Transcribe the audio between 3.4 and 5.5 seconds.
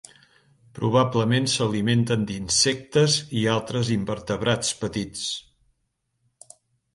i altres invertebrats petits.